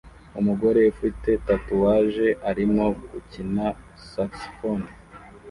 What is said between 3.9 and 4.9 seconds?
saxofone